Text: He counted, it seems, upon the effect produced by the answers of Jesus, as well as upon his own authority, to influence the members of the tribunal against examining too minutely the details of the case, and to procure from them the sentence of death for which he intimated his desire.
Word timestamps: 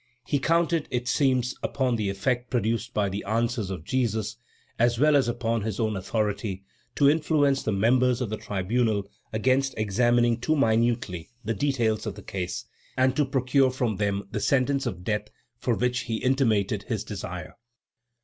He 0.25 0.39
counted, 0.39 0.87
it 0.89 1.07
seems, 1.07 1.53
upon 1.61 1.95
the 1.95 2.09
effect 2.09 2.49
produced 2.49 2.91
by 2.91 3.07
the 3.07 3.23
answers 3.23 3.69
of 3.69 3.83
Jesus, 3.83 4.35
as 4.79 4.97
well 4.97 5.15
as 5.15 5.27
upon 5.27 5.61
his 5.61 5.79
own 5.79 5.95
authority, 5.95 6.63
to 6.95 7.07
influence 7.07 7.61
the 7.61 7.71
members 7.71 8.19
of 8.19 8.31
the 8.31 8.37
tribunal 8.37 9.07
against 9.31 9.75
examining 9.77 10.37
too 10.39 10.55
minutely 10.55 11.29
the 11.45 11.53
details 11.53 12.07
of 12.07 12.15
the 12.15 12.23
case, 12.23 12.65
and 12.97 13.15
to 13.15 13.23
procure 13.25 13.69
from 13.69 13.97
them 13.97 14.27
the 14.31 14.39
sentence 14.39 14.87
of 14.87 15.03
death 15.03 15.29
for 15.59 15.75
which 15.75 15.99
he 15.99 16.15
intimated 16.17 16.81
his 16.87 17.03
desire. 17.03 17.55